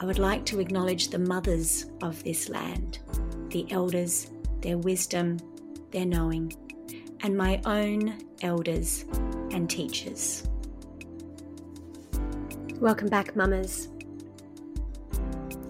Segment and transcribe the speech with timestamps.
[0.00, 2.98] I would like to acknowledge the mothers of this land,
[3.50, 4.28] the elders,
[4.60, 5.38] their wisdom,
[5.92, 6.52] their knowing,
[7.20, 9.04] and my own elders
[9.52, 10.48] and teachers.
[12.80, 13.88] Welcome back, mamas.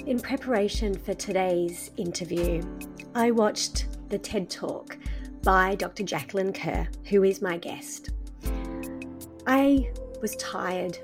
[0.06, 2.62] In preparation for today's interview,
[3.14, 4.96] I watched the TED Talk
[5.42, 6.02] by Dr.
[6.02, 8.08] Jacqueline Kerr, who is my guest.
[9.46, 9.90] I
[10.22, 10.98] was tired.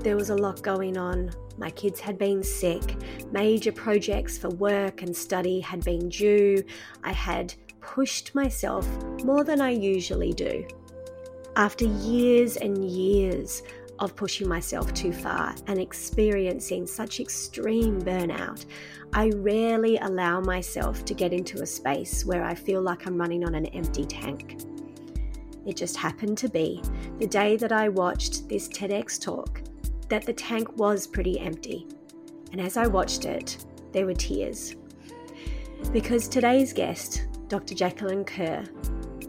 [0.00, 1.30] There was a lot going on.
[1.58, 2.96] My kids had been sick.
[3.32, 6.62] Major projects for work and study had been due.
[7.04, 8.86] I had pushed myself
[9.24, 10.66] more than I usually do.
[11.56, 13.62] After years and years
[13.98, 18.64] of pushing myself too far and experiencing such extreme burnout,
[19.12, 23.44] I rarely allow myself to get into a space where I feel like I'm running
[23.44, 24.62] on an empty tank.
[25.66, 26.82] It just happened to be
[27.18, 29.62] the day that I watched this TEDx talk
[30.08, 31.86] that the tank was pretty empty.
[32.52, 34.74] And as I watched it, there were tears.
[35.92, 37.74] Because today's guest, Dr.
[37.74, 38.64] Jacqueline Kerr,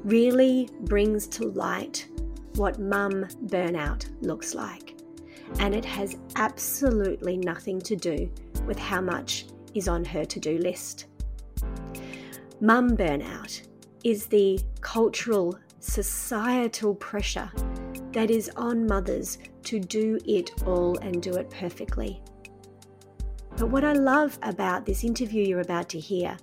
[0.03, 2.07] really brings to light
[2.55, 4.95] what mum burnout looks like.
[5.59, 8.31] And it has absolutely nothing to do
[8.65, 11.07] with how much is on her to do list.
[12.59, 13.67] Mum burnout
[14.03, 17.51] is the cultural, societal pressure
[18.13, 22.21] that is on mothers to do it all and do it perfectly.
[23.57, 26.37] But what I love about this interview you're about to hear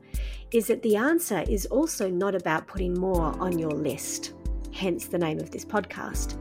[0.50, 4.34] is that the answer is also not about putting more on your list,
[4.72, 6.37] hence the name of this podcast.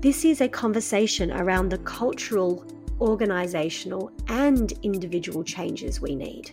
[0.00, 2.64] This is a conversation around the cultural,
[2.98, 6.52] organisational, and individual changes we need.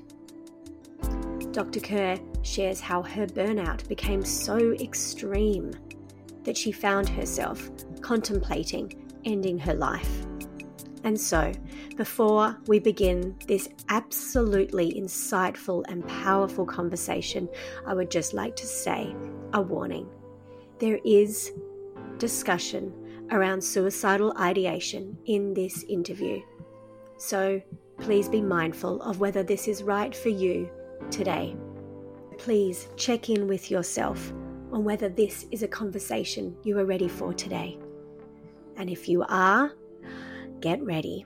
[1.52, 1.80] Dr.
[1.80, 5.74] Kerr shares how her burnout became so extreme
[6.44, 7.70] that she found herself
[8.02, 8.94] contemplating
[9.26, 10.26] ending her life.
[11.04, 11.52] And so,
[11.96, 17.48] before we begin this absolutely insightful and powerful conversation,
[17.86, 19.16] I would just like to say
[19.54, 20.10] a warning.
[20.80, 21.52] There is
[22.18, 22.94] discussion
[23.32, 26.42] around suicidal ideation in this interview.
[27.18, 27.62] So,
[28.00, 30.70] please be mindful of whether this is right for you
[31.12, 31.56] today.
[32.38, 34.32] Please check in with yourself
[34.72, 37.78] on whether this is a conversation you are ready for today.
[38.78, 39.74] And if you are,
[40.62, 41.26] get ready.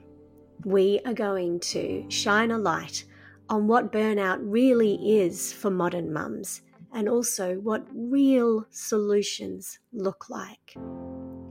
[0.64, 3.04] We are going to shine a light
[3.48, 6.62] on what burnout really is for modern mums
[6.94, 10.74] and also what real solutions look like.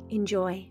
[0.10, 0.68] Enjoy.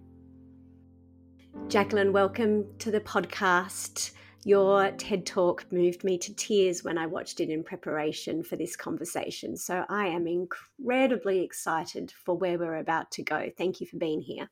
[1.69, 4.11] Jacqueline, welcome to the podcast.
[4.45, 8.75] Your TED Talk moved me to tears when I watched it in preparation for this
[8.75, 9.56] conversation.
[9.56, 13.51] So I am incredibly excited for where we're about to go.
[13.59, 14.49] Thank you for being here.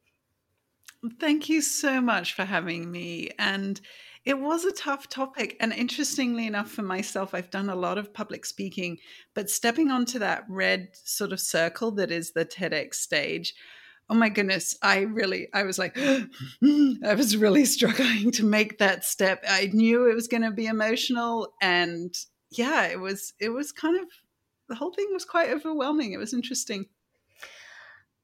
[1.19, 3.31] Thank you so much for having me.
[3.39, 3.81] And
[4.25, 5.57] it was a tough topic.
[5.59, 8.99] And interestingly enough, for myself, I've done a lot of public speaking,
[9.35, 13.55] but stepping onto that red sort of circle that is the TEDx stage
[14.11, 19.05] oh my goodness i really i was like i was really struggling to make that
[19.05, 22.15] step i knew it was going to be emotional and
[22.51, 24.07] yeah it was it was kind of
[24.69, 26.87] the whole thing was quite overwhelming it was interesting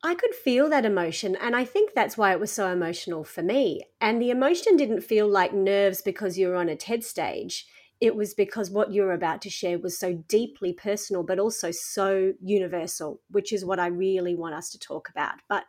[0.06, 1.34] I could feel that emotion.
[1.34, 3.84] And I think that's why it was so emotional for me.
[4.02, 7.66] And the emotion didn't feel like nerves because you were on a TED stage
[8.04, 11.70] it was because what you were about to share was so deeply personal, but also
[11.70, 15.36] so universal, which is what I really want us to talk about.
[15.48, 15.64] But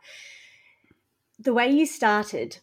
[1.38, 2.58] the way you started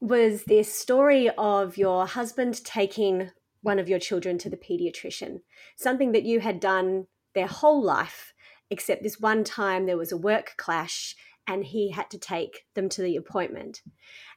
[0.00, 3.30] was this story of your husband taking
[3.62, 5.42] one of your children to the pediatrician,
[5.76, 8.34] something that you had done their whole life,
[8.68, 11.14] except this one time there was a work clash
[11.46, 13.82] and he had to take them to the appointment.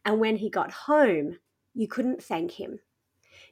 [0.05, 1.39] And when he got home,
[1.73, 2.79] you couldn't thank him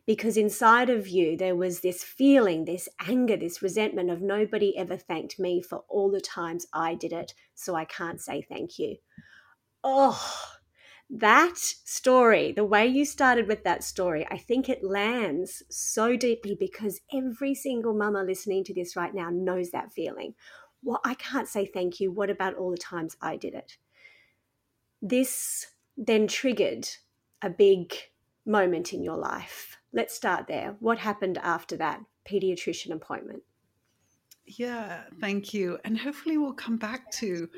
[0.08, 4.96] because inside of you there was this feeling, this anger, this resentment of nobody ever
[4.96, 8.96] thanked me for all the times I did it, so I can't say thank you.
[9.84, 10.20] Oh,
[11.10, 16.56] that story, the way you started with that story, I think it lands so deeply
[16.58, 20.36] because every single mama listening to this right now knows that feeling.
[20.84, 22.12] Well, I can't say thank you.
[22.12, 23.78] What about all the times I did it?
[25.02, 25.68] This
[25.98, 26.88] then triggered
[27.42, 27.94] a big
[28.46, 30.76] moment in your life let's start there.
[30.80, 33.44] What happened after that pediatrician appointment?
[34.46, 35.78] Yeah, thank you.
[35.84, 37.50] And hopefully we'll come back to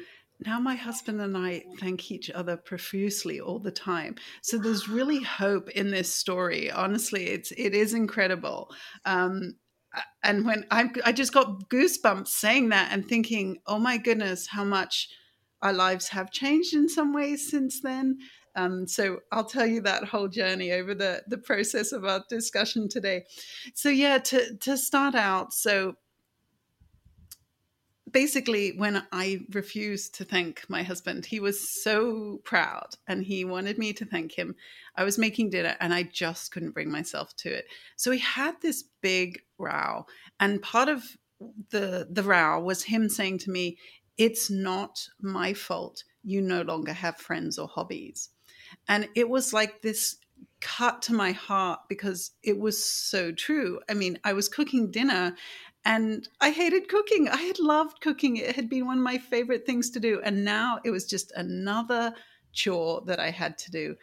[0.45, 4.15] now my husband and I thank each other profusely all the time.
[4.41, 6.71] So there's really hope in this story.
[6.71, 8.73] Honestly, it's it is incredible.
[9.05, 9.55] Um,
[10.23, 14.63] and when I I just got goosebumps saying that and thinking, oh my goodness, how
[14.63, 15.09] much
[15.61, 18.17] our lives have changed in some ways since then.
[18.55, 22.89] Um, so I'll tell you that whole journey over the the process of our discussion
[22.89, 23.25] today.
[23.73, 25.95] So yeah, to to start out, so
[28.11, 33.77] basically when I refused to thank my husband, he was so proud and he wanted
[33.77, 34.55] me to thank him.
[34.95, 37.65] I was making dinner and I just couldn't bring myself to it.
[37.95, 40.05] So we had this big row
[40.39, 41.03] and part of
[41.69, 43.77] the the row was him saying to me,
[44.17, 48.29] "It's not my fault you no longer have friends or hobbies."
[48.87, 50.17] And it was like this
[50.61, 53.79] cut to my heart because it was so true.
[53.89, 55.35] I mean, I was cooking dinner
[55.85, 57.29] and I hated cooking.
[57.29, 58.37] I had loved cooking.
[58.37, 60.21] It had been one of my favorite things to do.
[60.23, 62.13] And now it was just another
[62.51, 63.95] chore that I had to do.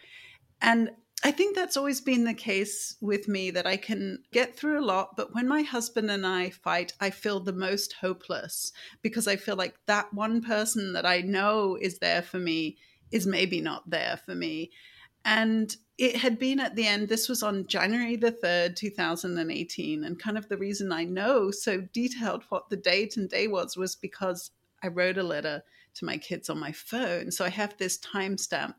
[0.63, 0.91] And
[1.25, 4.85] I think that's always been the case with me that I can get through a
[4.85, 8.71] lot, but when my husband and I fight, I feel the most hopeless
[9.03, 12.77] because I feel like that one person that I know is there for me
[13.11, 14.71] is maybe not there for me.
[15.25, 20.05] And it had been at the end, this was on January the 3rd, 2018.
[20.05, 23.77] And kind of the reason I know so detailed what the date and day was
[23.77, 24.51] was because
[24.83, 25.63] I wrote a letter
[25.95, 27.31] to my kids on my phone.
[27.31, 28.75] So I have this timestamp.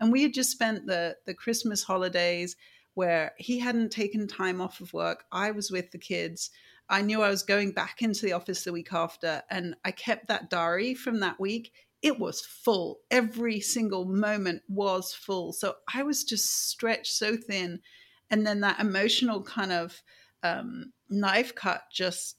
[0.00, 2.56] And we had just spent the, the Christmas holidays
[2.94, 5.24] where he hadn't taken time off of work.
[5.30, 6.50] I was with the kids.
[6.90, 10.28] I knew I was going back into the office the week after, and I kept
[10.28, 13.00] that diary from that week it was full.
[13.10, 15.52] Every single moment was full.
[15.52, 17.80] So I was just stretched so thin.
[18.30, 20.02] And then that emotional kind of
[20.42, 22.36] um, knife cut just,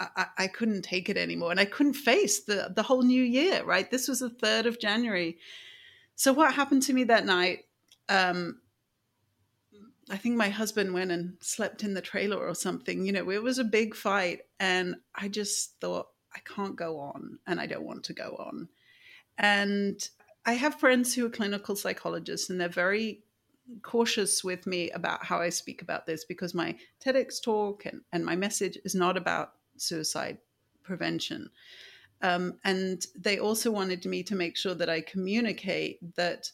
[0.00, 1.50] I, I, couldn't take it anymore.
[1.50, 3.90] And I couldn't face the, the whole new year, right?
[3.90, 5.38] This was the 3rd of January.
[6.14, 7.64] So what happened to me that night?
[8.08, 8.60] Um,
[10.08, 13.04] I think my husband went and slept in the trailer or something.
[13.04, 14.40] You know, it was a big fight.
[14.60, 18.68] And I just thought, I can't go on and I don't want to go on.
[19.38, 20.08] And
[20.44, 23.22] I have friends who are clinical psychologists, and they're very
[23.82, 28.24] cautious with me about how I speak about this because my TEDx talk and, and
[28.24, 30.38] my message is not about suicide
[30.82, 31.50] prevention.
[32.22, 36.50] Um, and they also wanted me to make sure that I communicate that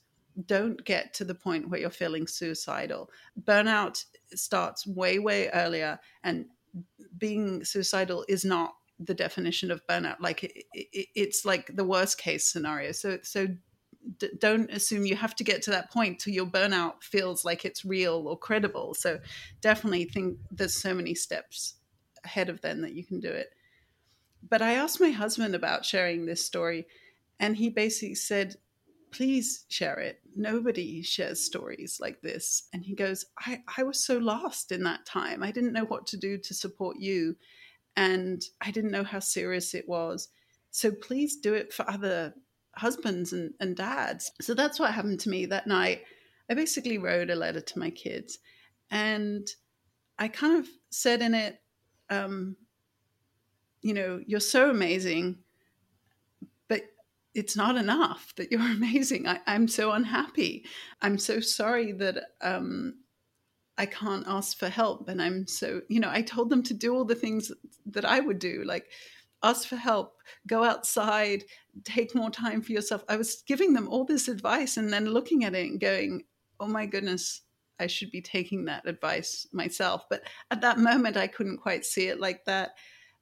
[0.46, 3.10] don't get to the point where you're feeling suicidal.
[3.44, 4.04] Burnout
[4.34, 6.46] starts way, way earlier, and
[7.18, 8.74] being suicidal is not
[9.06, 10.16] the definition of burnout.
[10.20, 12.92] Like it, it, it's like the worst case scenario.
[12.92, 13.48] So so
[14.18, 17.64] d- don't assume you have to get to that point till your burnout feels like
[17.64, 18.94] it's real or credible.
[18.94, 19.20] So
[19.60, 21.74] definitely think there's so many steps
[22.24, 23.50] ahead of then that you can do it.
[24.48, 26.86] But I asked my husband about sharing this story,
[27.38, 28.56] and he basically said,
[29.12, 30.20] please share it.
[30.34, 32.64] Nobody shares stories like this.
[32.72, 35.42] And he goes, I, I was so lost in that time.
[35.42, 37.36] I didn't know what to do to support you
[37.96, 40.28] and I didn't know how serious it was.
[40.70, 42.34] So please do it for other
[42.76, 44.30] husbands and, and dads.
[44.40, 46.02] So that's what happened to me that night.
[46.50, 48.38] I basically wrote a letter to my kids
[48.90, 49.48] and
[50.18, 51.60] I kind of said in it,
[52.10, 52.56] um,
[53.80, 55.38] you know, you're so amazing,
[56.68, 56.82] but
[57.34, 59.26] it's not enough that you're amazing.
[59.26, 60.64] I, am so unhappy.
[61.00, 63.01] I'm so sorry that um,
[63.78, 65.08] I can't ask for help.
[65.08, 67.50] And I'm so, you know, I told them to do all the things
[67.86, 68.90] that I would do, like
[69.42, 71.44] ask for help, go outside,
[71.84, 73.04] take more time for yourself.
[73.08, 76.24] I was giving them all this advice and then looking at it and going,
[76.60, 77.42] oh my goodness,
[77.80, 80.04] I should be taking that advice myself.
[80.08, 82.72] But at that moment, I couldn't quite see it like that.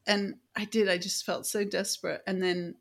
[0.07, 2.23] And I did, I just felt so desperate.
[2.26, 2.75] And then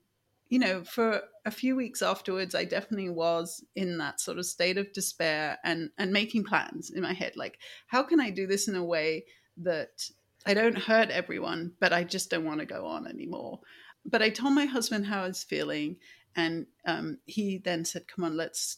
[0.49, 4.77] you know, for a few weeks afterwards, I definitely was in that sort of state
[4.77, 8.67] of despair and and making plans in my head, like how can I do this
[8.67, 9.25] in a way
[9.57, 10.09] that
[10.45, 13.59] I don't hurt everyone, but I just don't want to go on anymore.
[14.05, 15.97] But I told my husband how I was feeling,
[16.35, 18.77] And um, he then said, Come on, let's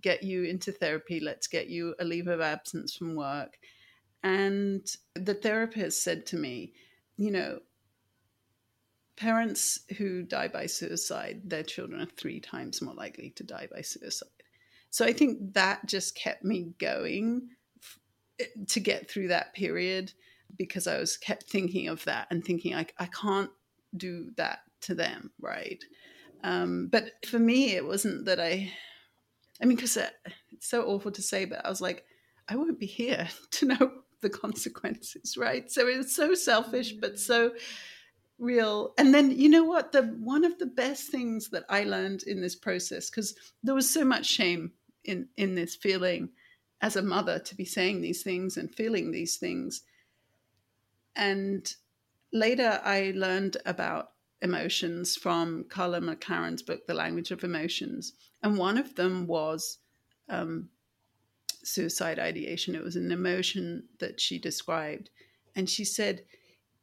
[0.00, 1.20] get you into therapy.
[1.20, 3.58] Let's get you a leave of absence from work.
[4.22, 6.72] And the therapist said to me,
[7.16, 7.58] You know,
[9.16, 13.82] parents who die by suicide, their children are three times more likely to die by
[13.82, 14.28] suicide.
[14.90, 17.48] So I think that just kept me going
[18.40, 20.12] eh, to get through that period
[20.56, 23.50] because I was kept thinking of that and thinking I, I can't
[23.96, 25.82] do that to them, right?
[26.44, 28.70] Um, but for me, it wasn't that I,
[29.60, 32.04] I mean, because it's so awful to say, but I was like,
[32.48, 35.70] I won't be here to know the consequences, right?
[35.70, 37.52] So it's so selfish, but so
[38.42, 38.92] real.
[38.98, 39.92] And then you know what?
[39.92, 43.88] The one of the best things that I learned in this process, because there was
[43.88, 44.72] so much shame
[45.04, 46.30] in in this feeling
[46.80, 49.82] as a mother to be saying these things and feeling these things.
[51.14, 51.72] And
[52.32, 54.10] later I learned about
[54.42, 58.14] emotions from Karla McLaren's book, The Language of Emotions.
[58.42, 59.78] And one of them was
[60.28, 60.68] um,
[61.62, 62.74] suicide ideation.
[62.74, 65.10] It was an emotion that she described.
[65.54, 66.24] And she said,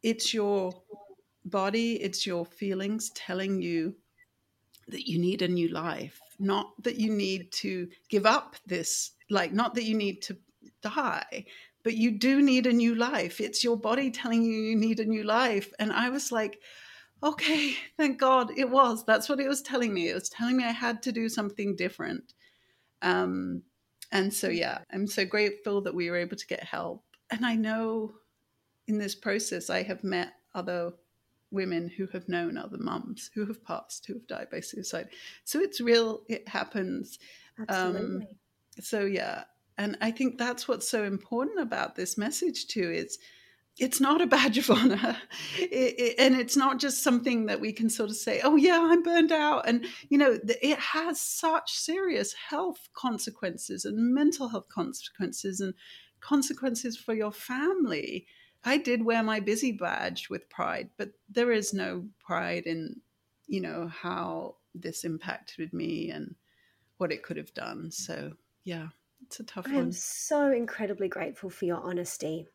[0.02, 0.82] It's your
[1.46, 3.96] body, it's your feelings telling you
[4.88, 9.54] that you need a new life, not that you need to give up this, like,
[9.54, 10.38] not that you need to
[10.82, 11.46] die,
[11.84, 13.40] but you do need a new life.
[13.40, 15.72] It's your body telling you you need a new life.
[15.80, 16.60] And I was like,
[17.22, 19.06] okay, thank God it was.
[19.06, 20.10] That's what it was telling me.
[20.10, 22.34] It was telling me I had to do something different.
[23.02, 23.64] Um,
[24.12, 27.04] and so, yeah, I'm so grateful that we were able to get help.
[27.30, 28.14] And I know
[28.88, 30.94] in this process, I have met other
[31.52, 35.10] women who have known other mums who have passed, who have died by suicide.
[35.44, 37.20] So it's real, it happens.
[37.60, 38.00] Absolutely.
[38.00, 38.28] Um,
[38.80, 39.44] so, yeah.
[39.78, 43.18] And I think that's what's so important about this message, too, is
[43.80, 45.18] it's not a badge of honor
[45.58, 48.90] it, it, and it's not just something that we can sort of say oh yeah
[48.92, 54.68] i'm burned out and you know it has such serious health consequences and mental health
[54.68, 55.74] consequences and
[56.20, 58.28] consequences for your family
[58.64, 63.00] i did wear my busy badge with pride but there is no pride in
[63.48, 66.36] you know how this impacted me and
[66.98, 68.32] what it could have done so
[68.64, 68.88] yeah
[69.26, 72.48] it's a tough I one i'm so incredibly grateful for your honesty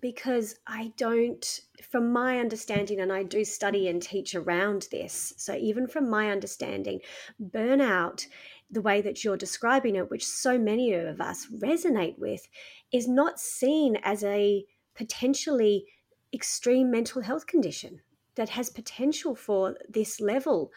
[0.00, 5.34] because I don't, from my understanding, and I do study and teach around this.
[5.36, 7.00] So, even from my understanding,
[7.42, 8.26] burnout,
[8.70, 12.48] the way that you're describing it, which so many of us resonate with,
[12.92, 15.86] is not seen as a potentially
[16.32, 18.00] extreme mental health condition
[18.34, 20.72] that has potential for this level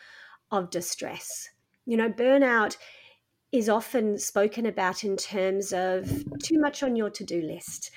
[0.51, 1.49] of distress.
[1.85, 2.77] You know, burnout
[3.51, 7.91] is often spoken about in terms of too much on your to do list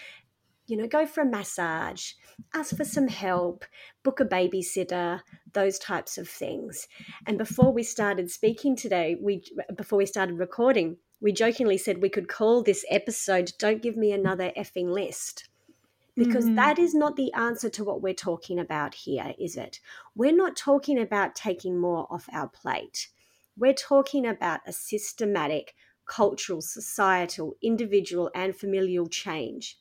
[0.71, 2.13] you know, go for a massage,
[2.55, 3.65] ask for some help,
[4.05, 5.21] book a babysitter,
[5.53, 6.87] those types of things.
[7.27, 9.43] And before we started speaking today, we
[9.77, 14.13] before we started recording, we jokingly said we could call this episode Don't Give Me
[14.13, 15.49] Another Effing List.
[16.21, 16.57] Because mm-hmm.
[16.57, 19.81] that is not the answer to what we're talking about here, is it?
[20.15, 23.09] We're not talking about taking more off our plate.
[23.57, 25.75] We're talking about a systematic,
[26.07, 29.79] cultural, societal, individual, and familial change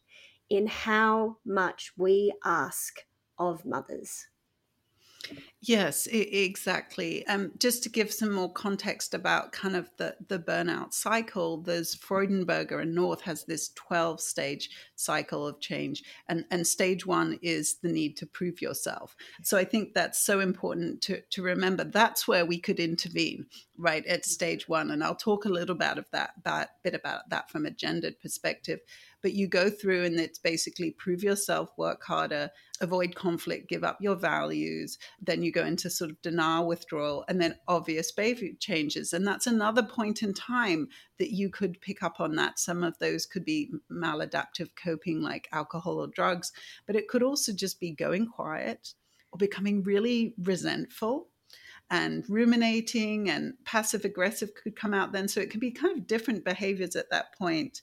[0.50, 3.02] in how much we ask
[3.38, 4.28] of mothers.
[5.62, 7.28] Yes, exactly.
[7.28, 11.98] Um, just to give some more context about kind of the, the burnout cycle, there's
[11.98, 16.04] Freudenberger and North has this 12 stage cycle of change.
[16.30, 19.18] And, and stage one is the need to prove yourself.
[19.44, 21.84] So I think that's so important to, to remember.
[21.84, 23.46] That's where we could intervene,
[23.78, 24.92] right, at stage one.
[24.92, 28.18] And I'll talk a little bit of that, about, bit about that from a gendered
[28.22, 28.80] perspective
[29.22, 32.50] but you go through and it's basically prove yourself, work harder,
[32.82, 34.98] avoid conflict, give up your values.
[35.22, 39.14] Then you go into sort of denial, withdrawal, and then obvious behavior changes.
[39.14, 42.60] And that's another point in time that you could pick up on that.
[42.60, 46.52] Some of those could be maladaptive coping, like alcohol or drugs,
[46.86, 48.94] but it could also just be going quiet
[49.32, 51.28] or becoming really resentful
[51.92, 55.28] and ruminating and passive aggressive could come out then.
[55.28, 57.82] So it can be kind of different behaviors at that point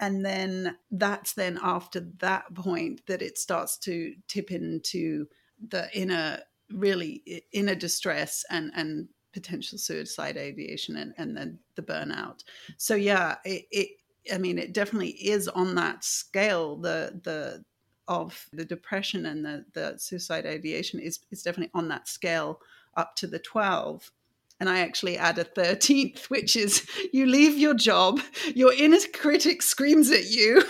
[0.00, 5.26] and then that's then after that point that it starts to tip into
[5.68, 6.40] the inner
[6.72, 12.44] really inner distress and and potential suicide ideation and, and then the burnout.
[12.76, 13.88] So yeah it, it
[14.32, 17.64] i mean it definitely is on that scale the the
[18.08, 22.60] of the depression and the the suicide ideation is is definitely on that scale
[22.96, 24.10] up to the 12
[24.60, 28.20] and I actually add a 13th, which is you leave your job,
[28.54, 30.62] your inner critic screams at you.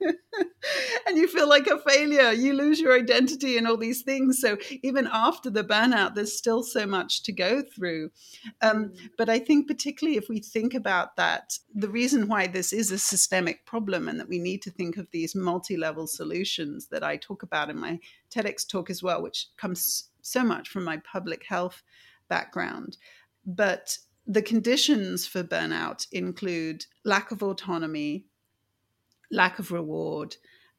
[1.06, 2.32] and you feel like a failure.
[2.32, 4.40] You lose your identity and all these things.
[4.40, 8.10] So even after the burnout, there's still so much to go through.
[8.62, 12.90] Um, but I think, particularly if we think about that, the reason why this is
[12.90, 17.02] a systemic problem and that we need to think of these multi level solutions that
[17.02, 17.98] I talk about in my
[18.30, 21.82] TEDx talk as well, which comes so much from my public health
[22.28, 22.96] background.
[23.56, 28.26] But the conditions for burnout include lack of autonomy,
[29.30, 30.36] lack of reward,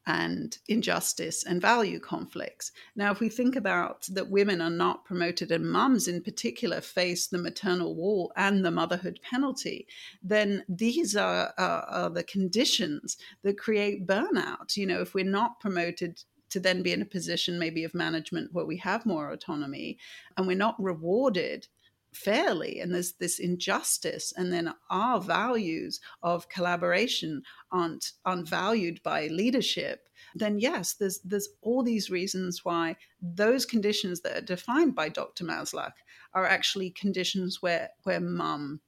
[0.08, 2.72] and injustice and value conflicts.
[2.96, 7.28] Now, if we think about that women are not promoted and mums in particular face
[7.28, 9.86] the maternal wall and the motherhood penalty,
[10.24, 14.78] then these are, are, are the conditions that create burnout.
[14.78, 18.54] You know, if we're not promoted to then be in a position maybe of management
[18.54, 19.98] where we have more autonomy
[20.38, 21.68] and we're not rewarded
[22.14, 27.42] fairly and there's this injustice and then our values of collaboration
[27.72, 34.22] aren't aren't valued by leadership then yes there's there's all these reasons why those conditions
[34.22, 35.46] that are defined by Dr.
[35.46, 35.94] Maslach
[36.34, 38.80] are actually conditions where where mums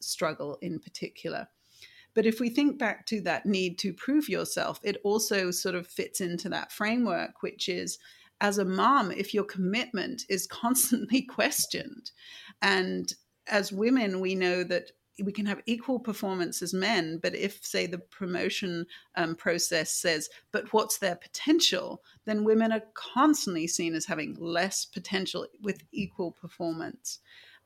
[0.00, 1.46] struggle in particular
[2.14, 5.86] but if we think back to that need to prove yourself it also sort of
[5.86, 7.98] fits into that framework which is
[8.40, 12.10] as a mom if your commitment is constantly questioned
[12.62, 13.12] and
[13.46, 14.90] as women, we know that
[15.22, 20.28] we can have equal performance as men, but if, say, the promotion um, process says,
[20.50, 26.32] but what's their potential, then women are constantly seen as having less potential with equal
[26.32, 27.20] performance.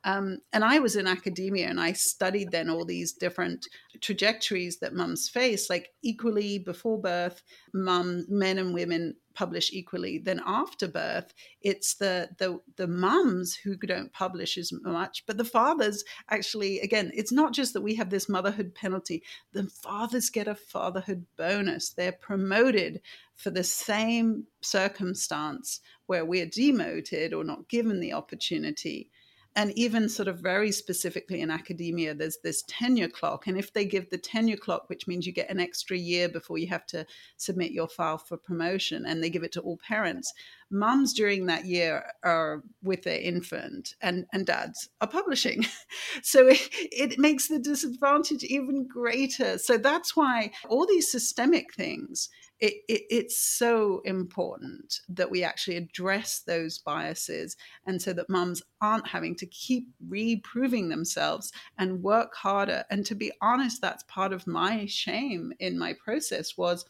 [0.04, 3.66] Um, and I was in academia and I studied then all these different
[4.00, 7.42] trajectories that mums face, like equally before birth,
[7.74, 10.18] mum, men and women publish equally.
[10.18, 15.44] Then after birth, it's the the the mums who don't publish as much, but the
[15.44, 19.22] fathers actually, again, it's not just that we have this motherhood penalty.
[19.52, 21.90] The fathers get a fatherhood bonus.
[21.90, 23.00] They're promoted
[23.36, 29.10] for the same circumstance where we're demoted or not given the opportunity
[29.58, 33.84] and even sort of very specifically in academia there's this tenure clock and if they
[33.84, 37.04] give the tenure clock which means you get an extra year before you have to
[37.36, 40.32] submit your file for promotion and they give it to all parents
[40.70, 45.64] mums during that year are with their infant and, and dads are publishing.
[46.22, 49.58] so it, it makes the disadvantage even greater.
[49.58, 52.28] So that's why all these systemic things,
[52.60, 58.62] it, it, it's so important that we actually address those biases and so that mums
[58.80, 62.84] aren't having to keep reproving themselves and work harder.
[62.90, 66.84] And to be honest, that's part of my shame in my process was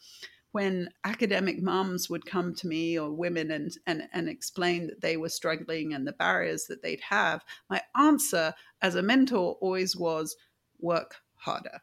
[0.51, 5.15] when academic mums would come to me or women and, and, and explain that they
[5.15, 10.35] were struggling and the barriers that they'd have, my answer as a mentor always was
[10.79, 11.79] work harder.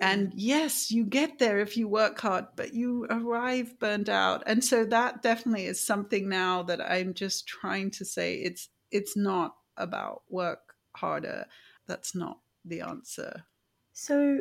[0.00, 4.42] And yes, you get there if you work hard, but you arrive burned out.
[4.46, 9.16] And so that definitely is something now that I'm just trying to say it's it's
[9.16, 11.46] not about work harder.
[11.86, 13.44] That's not the answer.
[13.92, 14.40] So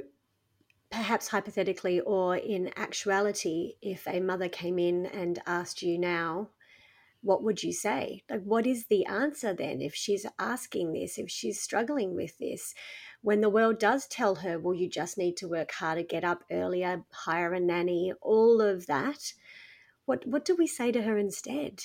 [0.91, 6.49] perhaps hypothetically or in actuality, if a mother came in and asked you now,
[7.21, 8.23] what would you say?
[8.29, 12.73] Like, what is the answer then if she's asking this, if she's struggling with this?
[13.21, 16.43] When the world does tell her, well, you just need to work harder, get up
[16.51, 19.33] earlier, hire a nanny, all of that,
[20.05, 21.83] what, what do we say to her instead?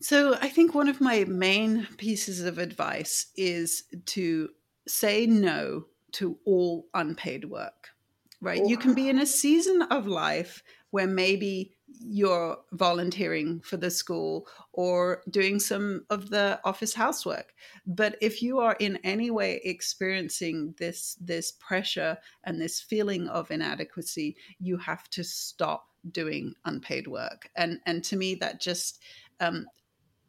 [0.00, 4.50] So, I think one of my main pieces of advice is to
[4.86, 7.90] say no to all unpaid work,
[8.40, 8.62] right?
[8.62, 8.68] Wow.
[8.68, 14.46] You can be in a season of life where maybe you're volunteering for the school
[14.72, 17.54] or doing some of the office housework.
[17.86, 23.50] But if you are in any way experiencing this this pressure and this feeling of
[23.50, 27.50] inadequacy you have to stop doing unpaid work.
[27.56, 29.00] And and to me that just
[29.40, 29.66] um,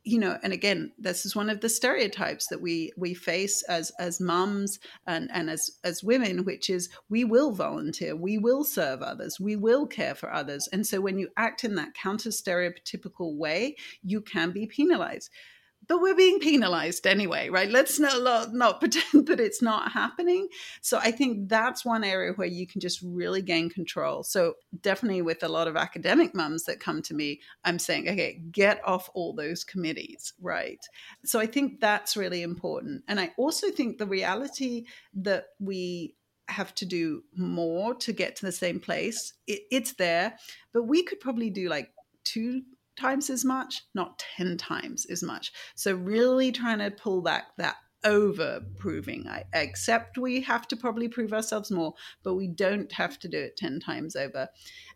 [0.08, 3.92] you know and again this is one of the stereotypes that we we face as
[4.00, 9.02] as mums and and as as women which is we will volunteer we will serve
[9.02, 10.68] others we will care for others.
[10.72, 15.30] And so when you act in that counter stereotypical way you can be penalized
[15.88, 17.70] but we're being penalized anyway, right?
[17.70, 20.48] Let's not, not pretend that it's not happening.
[20.82, 24.24] So I think that's one area where you can just really gain control.
[24.24, 28.42] So definitely with a lot of academic mums that come to me, I'm saying, okay,
[28.52, 30.80] get off all those committees, right?
[31.26, 33.04] So I think that's really important.
[33.08, 36.16] And I also think the reality that we
[36.50, 40.38] have to do more to get to the same place, it, it's there,
[40.74, 41.92] but we could probably do like
[42.24, 42.62] two
[43.00, 45.52] times as much, not 10 times as much.
[45.76, 49.28] So really trying to pull back that over proving.
[49.28, 53.38] I accept we have to probably prove ourselves more, but we don't have to do
[53.38, 54.48] it 10 times over.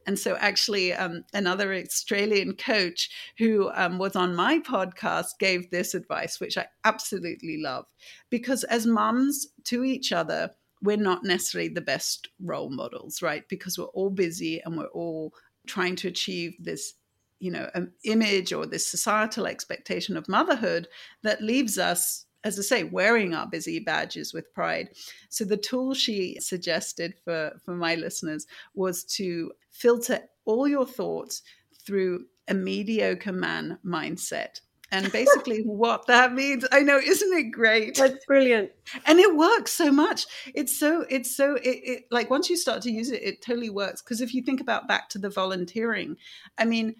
[0.07, 5.93] And so, actually, um, another Australian coach who um, was on my podcast gave this
[5.93, 7.85] advice, which I absolutely love.
[8.29, 13.47] Because as mums to each other, we're not necessarily the best role models, right?
[13.47, 15.33] Because we're all busy and we're all
[15.67, 16.93] trying to achieve this
[17.41, 20.87] you know an image or this societal expectation of motherhood
[21.23, 24.89] that leaves us as I say, wearing our busy badges with pride.
[25.29, 31.43] So the tool she suggested for, for my listeners was to filter all your thoughts
[31.85, 34.61] through a mediocre man mindset.
[34.91, 37.95] And basically, what that means, I know, isn't it great?
[37.95, 38.71] That's brilliant.
[39.05, 40.25] And it works so much.
[40.53, 43.69] It's so, it's so, it, it like once you start to use it, it totally
[43.69, 44.01] works.
[44.01, 46.17] Because if you think about back to the volunteering,
[46.57, 46.95] I mean,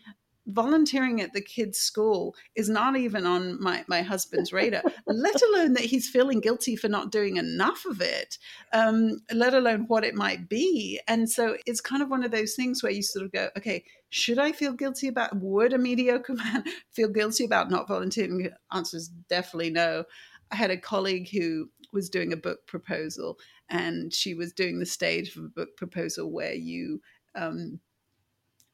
[0.48, 5.74] volunteering at the kids' school is not even on my, my husband's radar, let alone
[5.74, 8.38] that he's feeling guilty for not doing enough of it,
[8.74, 11.00] um, let alone what it might be.
[11.08, 13.84] And so it's kind of one of those things where you sort of go, okay,
[14.10, 18.38] should I feel guilty about, would a mediocre man feel guilty about not volunteering?
[18.38, 20.06] The answer is definitely no.
[20.52, 23.38] I had a colleague who was doing a book proposal
[23.70, 27.02] and she was doing the stage of a book proposal where you
[27.36, 27.80] um,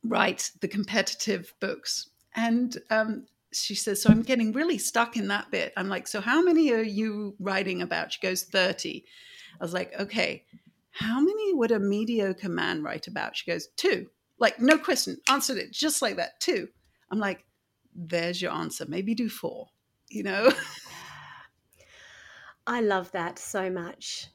[0.07, 2.09] write the competitive books.
[2.35, 5.73] And um, she says, So I'm getting really stuck in that bit.
[5.77, 8.13] I'm like, So how many are you writing about?
[8.13, 9.03] She goes, 30.
[9.59, 10.45] I was like, Okay,
[10.91, 13.35] how many would a mediocre man write about?
[13.35, 14.07] She goes, Two.
[14.39, 16.67] Like, no question, answered it just like that, two.
[17.11, 17.43] I'm like,
[17.95, 18.85] There's your answer.
[18.87, 19.69] Maybe do four,
[20.09, 20.51] you know?
[22.67, 24.27] I love that so much.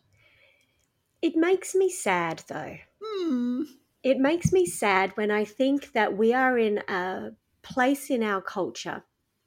[1.20, 2.78] It makes me sad though.
[3.04, 3.62] Hmm
[4.02, 7.30] it makes me sad when I think that we are in a
[7.62, 9.04] place in our culture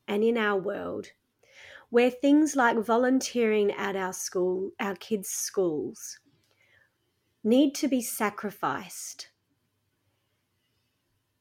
[0.08, 1.08] and in our world
[1.90, 6.20] where things like volunteering at our school, our kids' schools,
[7.44, 9.30] need to be sacrificed,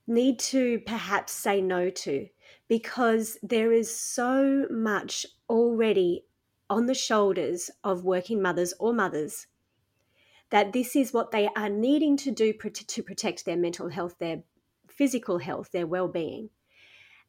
[0.07, 2.29] need to perhaps say no to,
[2.69, 6.25] because there is so much already
[6.69, 9.47] on the shoulders of working mothers or mothers
[10.51, 14.43] that this is what they are needing to do to protect their mental health, their
[14.89, 16.51] physical health, their well being.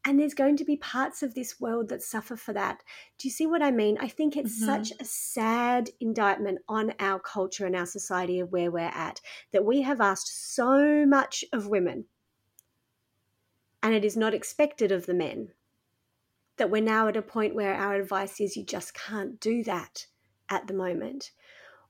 [0.04, 2.84] And there's going to be parts of this world that suffer for that.
[3.18, 3.98] Do you see what I mean?
[4.00, 4.84] I think it's mm-hmm.
[4.84, 9.20] such a sad indictment on our culture and our society of where we're at
[9.52, 12.04] that we have asked so much of women
[13.86, 15.50] and it is not expected of the men.
[16.56, 20.06] That we're now at a point where our advice is you just can't do that
[20.48, 21.30] at the moment.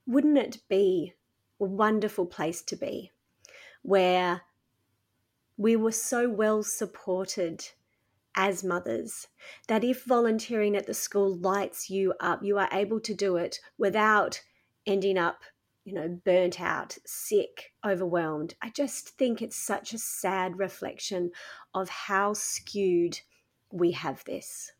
[0.06, 1.14] Wouldn't it be
[1.60, 3.10] a wonderful place to be
[3.82, 4.42] where
[5.56, 7.64] we were so well supported
[8.36, 9.28] as mothers
[9.68, 13.58] that if volunteering at the school lights you up, you are able to do it
[13.78, 14.42] without
[14.86, 15.38] ending up,
[15.84, 18.54] you know, burnt out, sick, overwhelmed.
[18.62, 21.30] I just think it's such a sad reflection
[21.74, 23.18] of how skewed
[23.72, 24.72] we have this.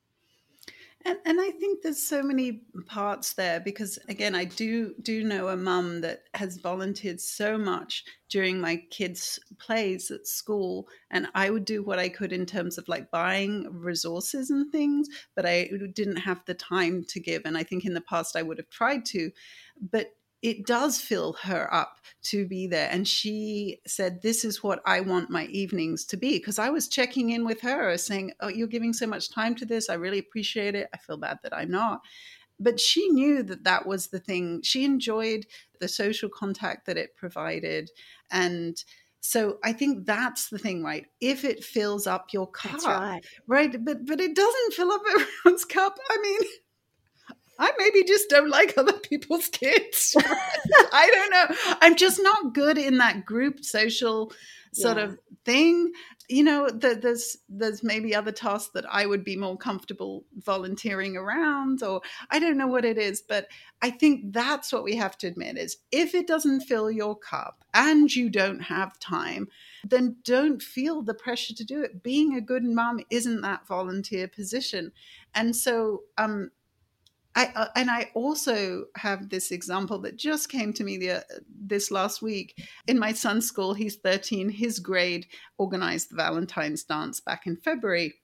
[1.07, 5.49] And, and I think there's so many parts there because again, I do do know
[5.49, 11.51] a mum that has volunteered so much during my kids' plays at school, and I
[11.51, 15.71] would do what I could in terms of like buying resources and things, but I
[15.95, 17.43] didn't have the time to give.
[17.45, 19.31] And I think in the past I would have tried to,
[19.81, 20.11] but
[20.47, 22.89] it does fill her up to be there.
[22.89, 26.39] And she said, This is what I want my evenings to be.
[26.39, 29.67] Because I was checking in with her saying, Oh, you're giving so much time to
[29.67, 29.91] this.
[29.91, 30.89] I really appreciate it.
[30.95, 31.99] I feel bad that I'm not.
[32.61, 34.61] But she knew that that was the thing.
[34.63, 35.47] She enjoyed
[35.81, 37.91] the social contact that it provided.
[38.31, 38.81] And
[39.21, 41.07] so I think that's the thing, right?
[41.21, 43.27] If it fills up your cup, right.
[43.49, 43.85] right?
[43.85, 45.99] But but it doesn't fill up everyone's cup.
[46.09, 46.41] I mean,
[47.87, 50.17] maybe just don't like other people's kids.
[50.93, 51.77] I don't know.
[51.81, 54.33] I'm just not good in that group social
[54.73, 55.05] sort yeah.
[55.05, 55.93] of thing.
[56.29, 61.17] You know, the, there's there's maybe other tasks that I would be more comfortable volunteering
[61.17, 63.47] around, or I don't know what it is, but
[63.81, 67.65] I think that's what we have to admit is if it doesn't fill your cup
[67.75, 69.47] and you don't have time,
[69.85, 72.03] then don't feel the pressure to do it.
[72.03, 74.91] Being a good mom isn't that volunteer position,
[75.33, 76.51] and so um,
[77.37, 81.21] I, uh, and I also have this example that just came to me the, uh,
[81.49, 82.59] this last week.
[82.89, 85.27] In my son's school, he's 13, his grade
[85.59, 88.15] organized the Valentine's dance back in February.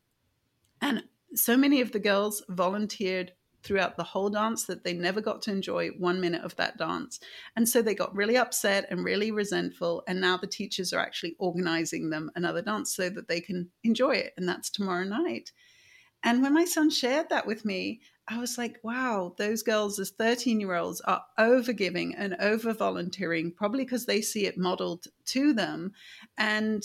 [0.80, 5.42] And so many of the girls volunteered throughout the whole dance that they never got
[5.42, 7.20] to enjoy one minute of that dance.
[7.54, 10.02] And so they got really upset and really resentful.
[10.08, 14.12] And now the teachers are actually organizing them another dance so that they can enjoy
[14.12, 14.32] it.
[14.36, 15.52] And that's tomorrow night.
[16.24, 20.10] And when my son shared that with me, I was like, wow, those girls as
[20.10, 25.06] 13 year olds are over giving and over volunteering, probably because they see it modeled
[25.26, 25.92] to them.
[26.38, 26.84] And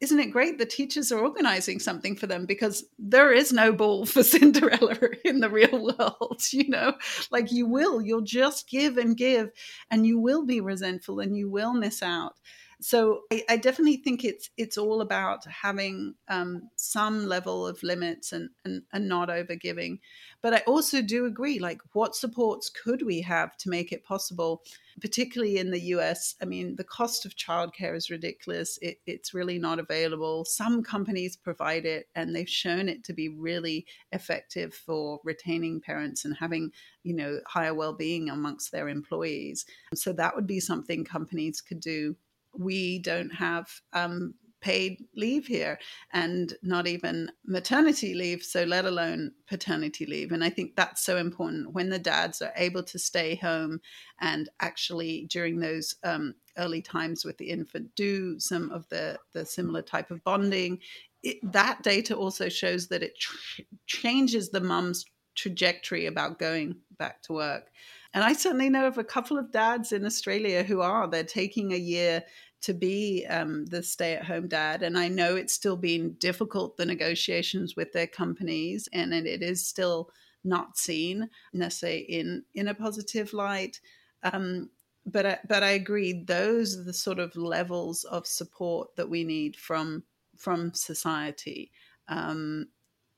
[0.00, 4.04] isn't it great the teachers are organizing something for them because there is no ball
[4.04, 6.94] for Cinderella in the real world, you know?
[7.30, 9.50] Like you will, you'll just give and give
[9.90, 12.34] and you will be resentful and you will miss out
[12.82, 18.32] so I, I, definitely think it's it's all about having um, some level of limits
[18.32, 20.00] and, and and not over giving.
[20.42, 21.60] But I also do agree.
[21.60, 24.62] Like, what supports could we have to make it possible?
[25.00, 28.78] Particularly in the US, I mean, the cost of childcare is ridiculous.
[28.82, 30.44] It, it's really not available.
[30.44, 36.24] Some companies provide it, and they've shown it to be really effective for retaining parents
[36.24, 36.72] and having,
[37.04, 39.64] you know, higher well-being amongst their employees.
[39.94, 42.16] So that would be something companies could do
[42.56, 45.78] we don't have um, paid leave here
[46.12, 50.32] and not even maternity leave, so let alone paternity leave.
[50.32, 53.80] And I think that's so important when the dads are able to stay home
[54.20, 59.44] and actually during those um, early times with the infant do some of the, the
[59.44, 60.78] similar type of bonding.
[61.22, 67.22] It, that data also shows that it tr- changes the mum's trajectory about going back
[67.22, 67.70] to work.
[68.14, 71.08] And I certainly know of a couple of dads in Australia who are.
[71.08, 72.24] They're taking a year
[72.62, 74.82] to be um, the stay at home dad.
[74.82, 79.66] And I know it's still been difficult, the negotiations with their companies, and it is
[79.66, 80.10] still
[80.44, 83.80] not seen necessarily in, in a positive light.
[84.22, 84.70] Um,
[85.06, 89.24] but I, but I agree; those are the sort of levels of support that we
[89.24, 90.04] need from
[90.36, 91.72] from society.
[92.06, 92.68] Um,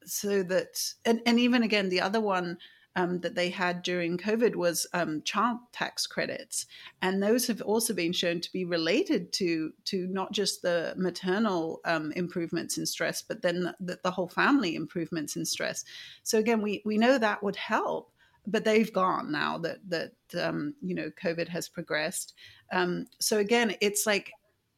[0.07, 2.59] so that and, and even again the other one
[2.97, 6.67] um, that they had during COVID was um, child tax credits,
[7.03, 11.81] and those have also been shown to be related to to not just the maternal
[11.85, 15.85] um, improvements in stress, but then the, the, whole family improvements in stress.
[16.23, 18.13] So again, we we know that would help,
[18.47, 22.35] but they've gone now that that um, you know COVID has progressed.
[22.73, 24.33] Um, so again, it's like.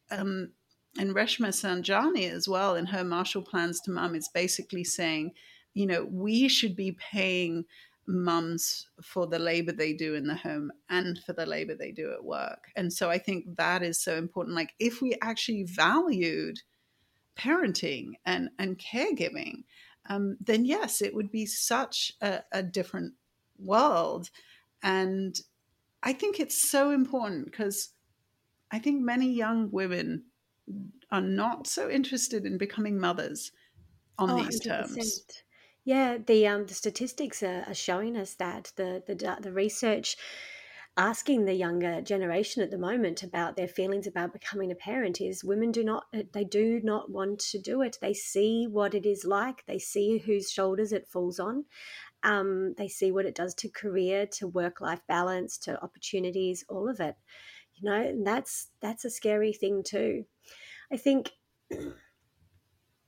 [0.09, 0.51] Um,
[0.99, 5.33] and Reshma Saujani as well in her Marshall Plans to Mum is basically saying,
[5.77, 7.65] you know, we should be paying
[8.07, 12.11] mums for the labor they do in the home and for the labor they do
[12.13, 12.71] at work.
[12.75, 14.55] And so I think that is so important.
[14.55, 16.59] Like if we actually valued
[17.37, 19.63] parenting and, and caregiving,
[20.09, 23.13] um, then yes, it would be such a, a different
[23.59, 24.29] world.
[24.81, 25.39] And
[26.01, 27.89] I think it's so important because
[28.71, 30.23] I think many young women
[31.11, 33.51] are not so interested in becoming mothers
[34.17, 34.63] on oh, these 100%.
[34.63, 35.43] terms.
[35.87, 40.17] Yeah, the um the statistics are, are showing us that the the the research
[40.97, 45.45] asking the younger generation at the moment about their feelings about becoming a parent is
[45.45, 47.97] women do not uh, they do not want to do it.
[48.01, 49.63] They see what it is like.
[49.65, 51.63] They see whose shoulders it falls on.
[52.21, 56.89] Um, they see what it does to career to work life balance to opportunities all
[56.89, 57.15] of it.
[57.75, 60.25] You know and that's that's a scary thing too.
[60.91, 61.31] I think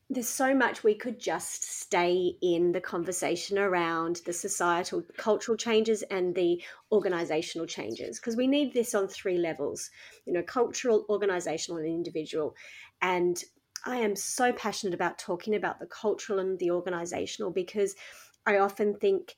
[0.09, 6.01] there's so much we could just stay in the conversation around the societal cultural changes
[6.03, 9.91] and the organizational changes because we need this on three levels
[10.25, 12.55] you know cultural organizational and individual.
[13.01, 13.41] And
[13.85, 17.95] i am so passionate about talking about the cultural and the organizational because
[18.45, 19.35] i often think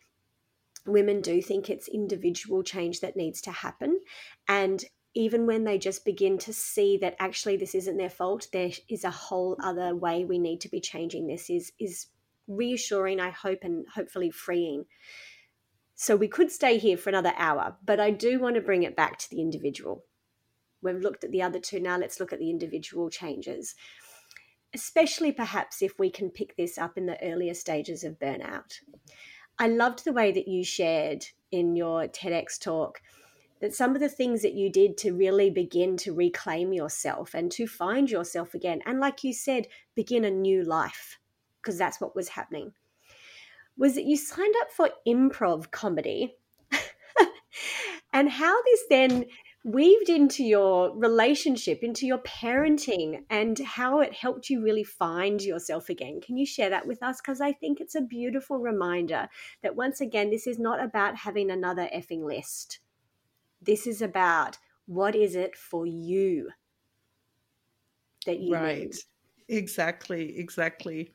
[0.85, 3.99] women do think it's individual change that needs to happen.
[4.47, 8.71] And even when they just begin to see that actually this isn't their fault there
[8.89, 12.07] is a whole other way we need to be changing this is is
[12.47, 14.85] reassuring i hope and hopefully freeing.
[15.95, 18.95] So we could stay here for another hour but i do want to bring it
[18.95, 20.03] back to the individual.
[20.81, 23.75] We've looked at the other two now let's look at the individual changes.
[24.73, 28.79] Especially perhaps if we can pick this up in the earlier stages of burnout.
[29.59, 33.01] I loved the way that you shared in your tedx talk
[33.61, 37.51] that some of the things that you did to really begin to reclaim yourself and
[37.51, 41.19] to find yourself again, and like you said, begin a new life,
[41.61, 42.73] because that's what was happening,
[43.77, 46.35] was that you signed up for improv comedy
[48.13, 49.25] and how this then
[49.63, 55.89] weaved into your relationship, into your parenting, and how it helped you really find yourself
[55.89, 56.19] again.
[56.19, 57.21] Can you share that with us?
[57.21, 59.29] Because I think it's a beautiful reminder
[59.61, 62.79] that once again, this is not about having another effing list.
[63.61, 66.49] This is about what is it for you
[68.25, 68.79] that you right.
[68.79, 68.95] Need.
[69.47, 71.13] Exactly, exactly.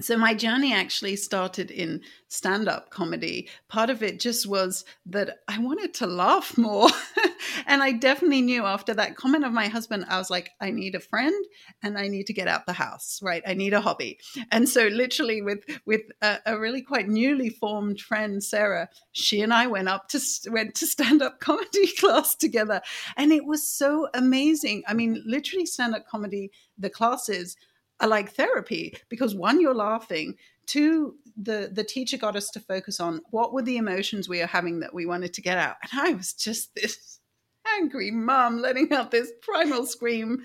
[0.00, 5.58] so my journey actually started in stand-up comedy part of it just was that i
[5.58, 6.88] wanted to laugh more
[7.66, 10.94] and i definitely knew after that comment of my husband i was like i need
[10.94, 11.44] a friend
[11.82, 14.18] and i need to get out the house right i need a hobby
[14.50, 19.52] and so literally with with a, a really quite newly formed friend sarah she and
[19.52, 22.80] i went up to went to stand-up comedy class together
[23.16, 27.56] and it was so amazing i mean literally stand-up comedy the classes
[28.02, 30.34] are like therapy because one, you're laughing.
[30.66, 34.46] Two, the the teacher got us to focus on what were the emotions we are
[34.46, 35.76] having that we wanted to get out.
[35.82, 37.20] And I was just this
[37.80, 40.42] angry mom letting out this primal scream,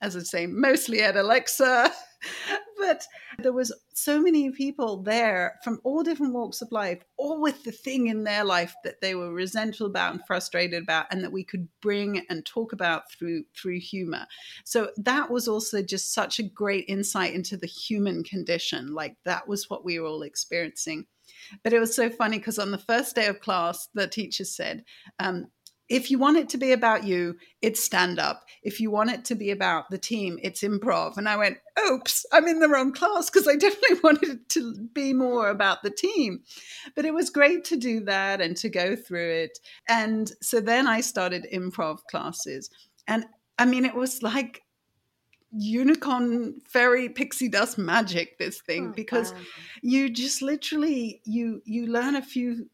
[0.00, 1.92] as I say, mostly at Alexa.
[2.78, 3.06] but
[3.38, 7.72] there was so many people there from all different walks of life all with the
[7.72, 11.44] thing in their life that they were resentful about and frustrated about and that we
[11.44, 14.26] could bring and talk about through through humor.
[14.64, 18.94] So that was also just such a great insight into the human condition.
[18.94, 21.06] Like that was what we were all experiencing.
[21.62, 24.84] But it was so funny because on the first day of class the teacher said
[25.18, 25.46] um,
[25.88, 28.44] if you want it to be about you, it's stand up.
[28.62, 31.16] If you want it to be about the team, it's improv.
[31.16, 34.74] And I went, oops, I'm in the wrong class because I definitely wanted it to
[34.92, 36.42] be more about the team.
[36.94, 39.58] But it was great to do that and to go through it.
[39.88, 42.68] And so then I started improv classes.
[43.06, 43.26] And
[43.58, 44.62] I mean, it was like
[45.52, 49.38] unicorn fairy pixie dust magic this thing oh, because wow.
[49.80, 52.68] you just literally you you learn a few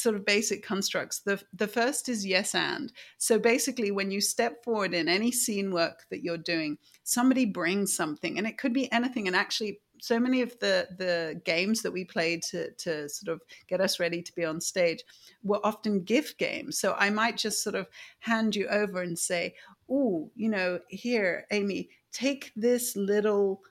[0.00, 1.20] sort of basic constructs.
[1.20, 2.92] The the first is yes and.
[3.18, 7.94] So basically when you step forward in any scene work that you're doing, somebody brings
[7.94, 11.92] something and it could be anything and actually so many of the the games that
[11.92, 15.04] we played to to sort of get us ready to be on stage
[15.42, 16.78] were often gift games.
[16.78, 17.86] So I might just sort of
[18.20, 19.54] hand you over and say,
[19.90, 23.62] "Oh, you know, here, Amy, take this little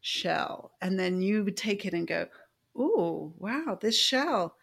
[0.00, 2.28] shell," and then you take it and go,
[2.76, 4.56] "Oh, wow, this shell."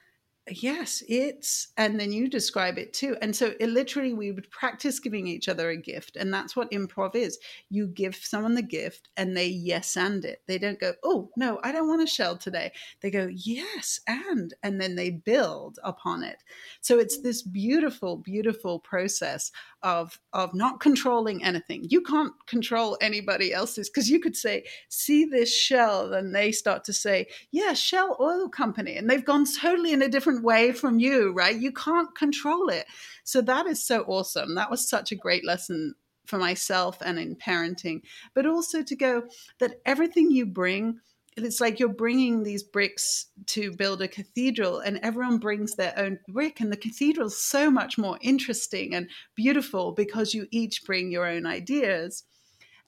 [0.52, 5.00] Yes it's and then you describe it too and so it literally we would practice
[5.00, 7.38] giving each other a gift and that's what improv is.
[7.70, 10.42] You give someone the gift and they yes and it.
[10.48, 12.72] They don't go oh no i don't want a shell today.
[13.02, 16.44] They go yes and and then they build upon it.
[16.82, 19.52] So it's this beautiful beautiful process
[19.84, 21.86] of of not controlling anything.
[21.90, 26.84] You can't control anybody else's because you could say see this shell and they start
[26.86, 31.00] to say yeah shell oil company and they've gone totally in a different way from
[31.00, 31.56] you right?
[31.56, 32.86] You can't control it.
[33.24, 34.56] So that is so awesome.
[34.56, 38.02] That was such a great lesson for myself and in parenting.
[38.34, 39.24] But also to go
[39.60, 41.00] that everything you bring
[41.38, 46.20] it's like you're bringing these bricks to build a cathedral and everyone brings their own
[46.28, 51.26] brick and the cathedral's so much more interesting and beautiful because you each bring your
[51.26, 52.24] own ideas.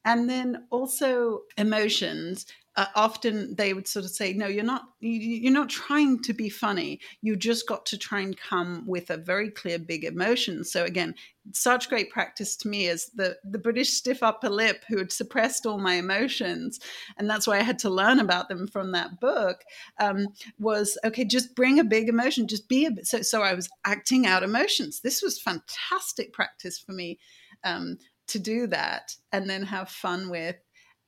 [0.03, 5.51] And then also emotions uh, often they would sort of say no you're not you're
[5.51, 6.99] not trying to be funny.
[7.21, 10.63] You just got to try and come with a very clear big emotion.
[10.63, 11.15] So again
[11.53, 15.65] such great practice to me is the the british stiff upper lip who had suppressed
[15.65, 16.79] all my emotions
[17.17, 19.63] and that's why i had to learn about them from that book
[19.99, 20.27] um,
[20.59, 22.47] was okay just bring a big emotion.
[22.47, 25.01] Just be a so so i was acting out emotions.
[25.01, 27.19] This was fantastic practice for me
[27.63, 30.55] um, to do that and then have fun with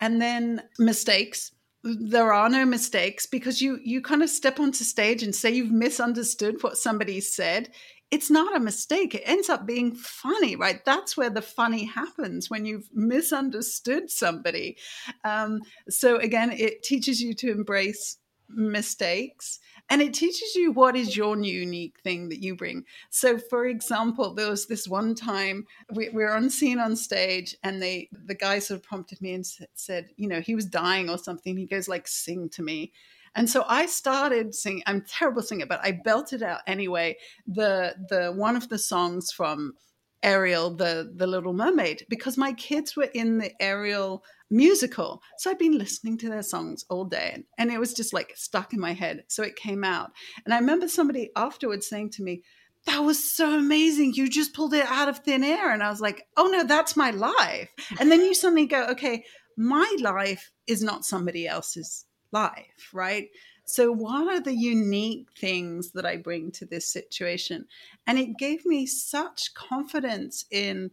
[0.03, 1.53] and then mistakes.
[1.85, 5.71] There are no mistakes because you you kind of step onto stage and say you've
[5.71, 7.69] misunderstood what somebody said.
[8.11, 9.15] It's not a mistake.
[9.15, 10.83] It ends up being funny right?
[10.83, 14.77] That's where the funny happens when you've misunderstood somebody.
[15.23, 18.17] Um, so again it teaches you to embrace
[18.49, 19.59] mistakes
[19.93, 22.83] and it teaches you what is your unique thing that you bring.
[23.11, 27.55] So, for example, there was this one time we, we were on scene on stage,
[27.61, 31.11] and they the guy sort of prompted me and said, you know, he was dying
[31.11, 31.55] or something.
[31.55, 32.91] He goes like, "Sing to me."
[33.35, 34.81] And so I started singing.
[34.87, 37.17] I'm terrible singer, but I belted out anyway.
[37.45, 39.75] The the one of the songs from
[40.23, 45.21] Ariel, the the Little Mermaid, because my kids were in the Ariel musical.
[45.39, 48.71] So I'd been listening to their songs all day and it was just like stuck
[48.71, 49.23] in my head.
[49.27, 50.11] So it came out.
[50.45, 52.43] And I remember somebody afterwards saying to me,
[52.85, 54.13] that was so amazing.
[54.13, 55.71] You just pulled it out of thin air.
[55.71, 57.69] And I was like, oh no, that's my life.
[57.99, 59.25] And then you suddenly go, okay,
[59.57, 63.29] my life is not somebody else's life, right?
[63.65, 67.65] So, what are the unique things that I bring to this situation?
[68.05, 70.91] And it gave me such confidence in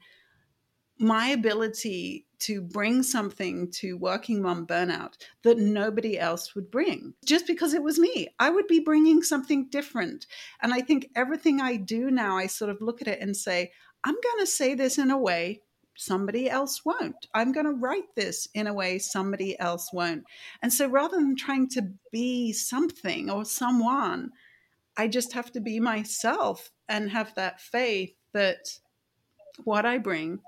[0.96, 7.46] my ability to bring something to working mom burnout that nobody else would bring just
[7.46, 8.28] because it was me.
[8.38, 10.26] I would be bringing something different.
[10.62, 13.72] And I think everything I do now, I sort of look at it and say,
[14.04, 15.60] I'm going to say this in a way
[15.96, 17.26] somebody else won't.
[17.34, 20.24] I'm going to write this in a way somebody else won't.
[20.62, 24.30] And so rather than trying to be something or someone,
[24.96, 28.78] I just have to be myself and have that faith that
[29.64, 30.40] what I bring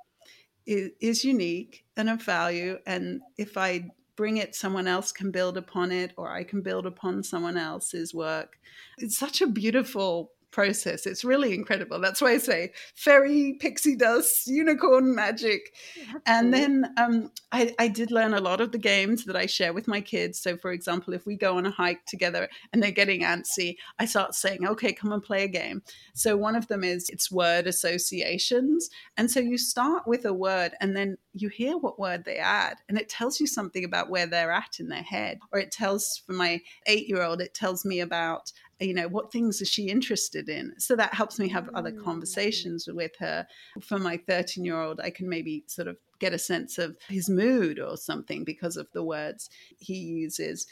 [0.67, 2.79] is, is unique and of value.
[2.87, 6.87] And if I bring it, someone else can build upon it, or I can build
[6.87, 8.59] upon someone else's work.
[8.99, 11.07] It's such a beautiful process.
[11.07, 11.99] It's really incredible.
[11.99, 15.75] That's why I say fairy, pixie dust, unicorn magic.
[15.97, 16.23] Absolutely.
[16.27, 19.73] And then um, I, I, did learn a lot of the games that I share
[19.73, 20.39] with my kids.
[20.39, 24.05] So, for example, if we go on a hike together and they're getting antsy, I
[24.05, 25.83] start saying, okay, come and play a game.
[26.15, 28.91] So, one of them is it's word associations.
[29.17, 32.79] And so you start with a word and then you hear what word they add,
[32.89, 35.39] and it tells you something about where they're at in their head.
[35.51, 39.33] Or it tells, for my eight year old, it tells me about you know what
[39.33, 40.75] things is she interested in?
[40.79, 42.03] So that helps me have other mm.
[42.03, 43.47] conversations with her.
[43.81, 47.29] For my 13 year old i can maybe sort of get a sense of his
[47.29, 50.67] mood or something because of the words he uses.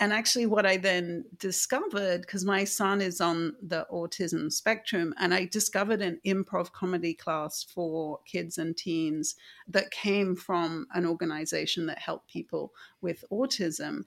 [0.00, 5.32] And actually what i then discovered because my son is on the autism spectrum and
[5.32, 9.36] i discovered an improv comedy class for kids and teens
[9.68, 14.02] that came from an organization that helped people with autism.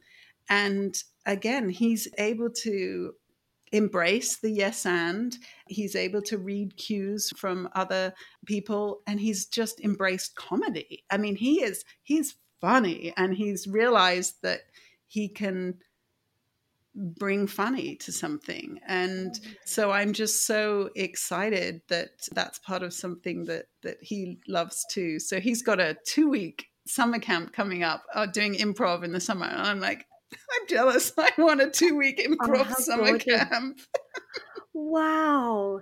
[0.50, 3.14] And again he's able to
[3.72, 5.38] embrace the yes and.
[5.68, 8.14] He's able to read cues from other
[8.46, 11.04] people and he's just embraced comedy.
[11.10, 14.62] I mean, he is he's funny and he's realized that
[15.08, 15.80] he can
[16.94, 23.46] bring funny to something and so i'm just so excited that that's part of something
[23.46, 28.04] that that he loves too so he's got a two week summer camp coming up
[28.14, 30.06] uh, doing improv in the summer and i'm like
[30.62, 31.14] I'm jealous.
[31.18, 33.26] I want a two week improv oh, summer gorgeous.
[33.26, 33.80] camp.
[34.74, 35.82] wow.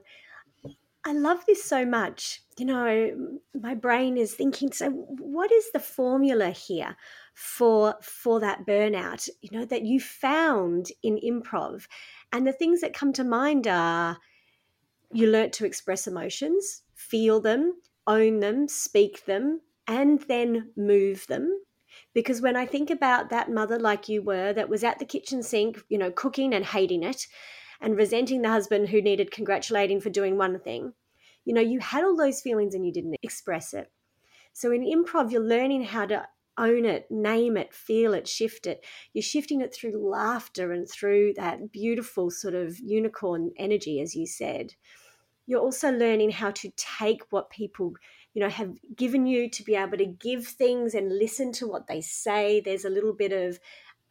[1.06, 2.42] I love this so much.
[2.58, 6.98] You know, my brain is thinking, so what is the formula here
[7.34, 11.88] for for that burnout, you know, that you found in improv?
[12.34, 14.18] And the things that come to mind are
[15.12, 21.62] you learnt to express emotions, feel them, own them, speak them, and then move them
[22.20, 25.42] because when I think about that mother like you were that was at the kitchen
[25.42, 27.28] sink, you know, cooking and hating it
[27.80, 30.92] and resenting the husband who needed congratulating for doing one thing,
[31.46, 33.90] you know, you had all those feelings and you didn't express it.
[34.52, 38.86] So in improv, you're learning how to own it, name it, feel it, shift it.
[39.14, 44.28] You're shifting it through laughter and through that beautiful sort of unicorn energy, as you
[44.28, 44.74] said.
[45.48, 47.94] You're also learning how to take what people
[48.34, 51.88] you know have given you to be able to give things and listen to what
[51.88, 52.62] they say.
[52.62, 53.60] There's a little bit of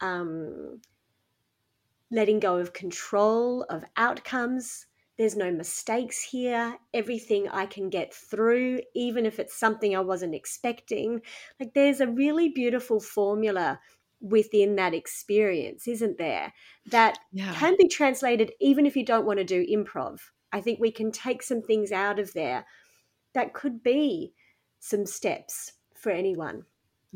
[0.01, 0.81] um,
[2.11, 4.85] letting go of control of outcomes.
[5.17, 6.77] There's no mistakes here.
[6.93, 11.21] Everything i can get through even if it's something i wasn't expecting.
[11.59, 13.79] Like there's a really beautiful formula
[14.21, 16.53] within that experience isn't there?
[16.87, 17.53] That yeah.
[17.53, 20.19] can be translated even if you don't want to do improv.
[20.51, 22.65] I think we can take some things out of there
[23.33, 24.33] that could be
[24.79, 26.63] some steps for anyone.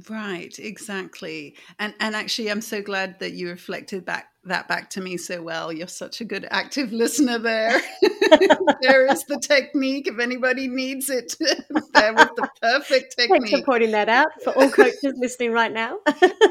[0.10, 1.56] Right, exactly.
[1.78, 5.44] And and actually I'm so glad that you reflected back that back to me so
[5.44, 5.72] well.
[5.72, 7.80] You're such a good active listener there.
[8.82, 11.36] there is the technique if anybody needs it.
[11.40, 13.42] there with the perfect technique.
[13.52, 16.00] Thanks for pointing that out for all coaches listening right now.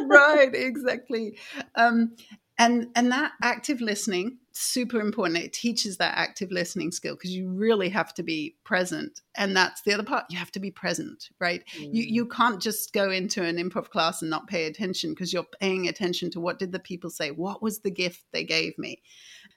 [0.06, 1.36] right, exactly.
[1.74, 2.14] Um,
[2.62, 5.38] and and that active listening super important.
[5.38, 9.20] It teaches that active listening skill because you really have to be present.
[9.34, 11.62] And that's the other part you have to be present right?
[11.78, 11.94] Mm.
[11.94, 15.46] you you can't just go into an improv class and not pay attention because you're
[15.60, 17.30] paying attention to what did the people say?
[17.30, 19.02] What was the gift they gave me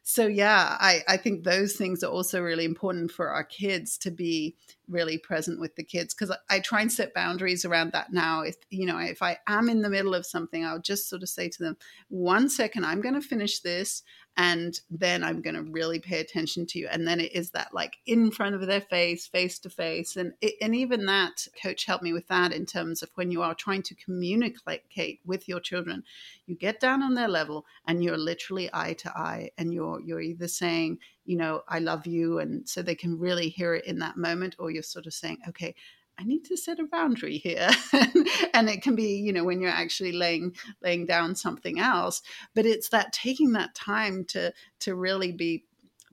[0.08, 4.12] so yeah I, I think those things are also really important for our kids to
[4.12, 4.56] be
[4.88, 8.42] really present with the kids because I, I, try and set boundaries around that now.
[8.42, 11.30] If you know if i am in the middle of something i'll just sort of
[11.30, 11.78] say to them
[12.10, 14.04] one second i'm going to finish this
[14.38, 16.88] and then i'm going to really pay attention to you.
[16.90, 20.34] And then it is that like in front of their face face to face and
[20.42, 23.56] it, and even that coach helped me with that in terms of when you are
[23.56, 26.04] trying to communicate with your children
[26.46, 30.22] you get down on their level and you're literally eye to eye and you're you're
[30.22, 34.00] either saying you know i love you and so they can really hear it in
[34.00, 35.74] that moment or you're sort of saying okay
[36.18, 37.70] I need to set a boundary here.
[38.54, 42.22] and it can be, you know, when you're actually laying laying down something else.
[42.54, 45.66] But it's that taking that time to to really be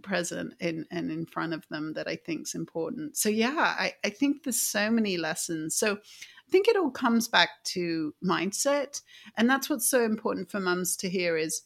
[0.02, 3.16] present in and in front of them that I think is important.
[3.16, 5.76] So yeah, I, I think there's so many lessons.
[5.76, 9.00] So I think it all comes back to mindset.
[9.36, 11.62] And that's what's so important for mums to hear is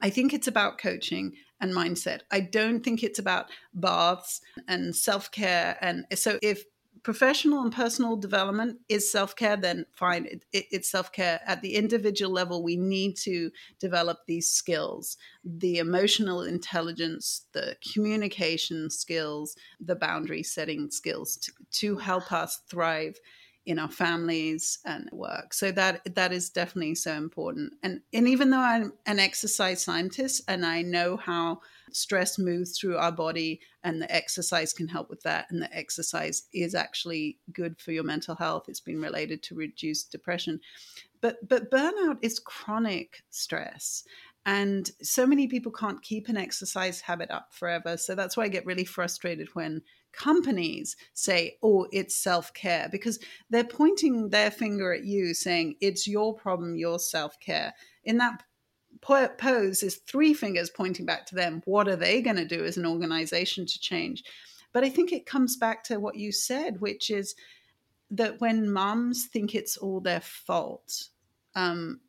[0.00, 2.20] I think it's about coaching and mindset.
[2.30, 5.76] I don't think it's about baths and self care.
[5.80, 6.64] And so if
[7.02, 11.40] professional and personal development is self care, then fine, it, it, it's self care.
[11.46, 18.90] At the individual level, we need to develop these skills the emotional intelligence, the communication
[18.90, 23.18] skills, the boundary setting skills to, to help us thrive
[23.64, 25.52] in our families and work.
[25.52, 27.74] So that that is definitely so important.
[27.82, 31.60] And and even though I'm an exercise scientist and I know how
[31.96, 36.44] stress moves through our body and the exercise can help with that and the exercise
[36.52, 38.68] is actually good for your mental health.
[38.68, 40.60] It's been related to reduced depression.
[41.20, 44.04] But but burnout is chronic stress
[44.48, 47.98] and so many people can't keep an exercise habit up forever.
[47.98, 49.82] So that's why I get really frustrated when
[50.12, 53.18] companies say, oh, it's self care, because
[53.50, 57.74] they're pointing their finger at you saying, it's your problem, your self care.
[58.04, 58.42] In that
[59.00, 61.62] pose is three fingers pointing back to them.
[61.64, 64.24] What are they going to do as an organization to change?
[64.72, 67.34] But I think it comes back to what you said, which is
[68.10, 71.08] that when moms think it's all their fault,
[71.54, 72.00] um,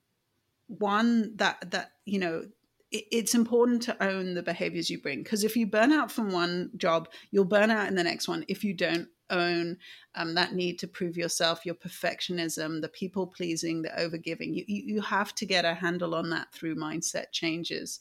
[0.67, 2.45] one that that you know
[2.91, 6.31] it, it's important to own the behaviors you bring because if you burn out from
[6.31, 9.77] one job you'll burn out in the next one if you don't own
[10.15, 14.55] um, that need to prove yourself your perfectionism the people pleasing the overgiving.
[14.55, 17.99] You, you you have to get a handle on that through mindset changes.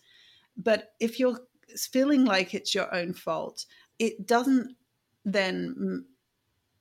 [0.56, 1.38] But if you're
[1.92, 3.66] feeling like it's your own fault
[3.98, 4.74] it doesn't
[5.24, 6.04] then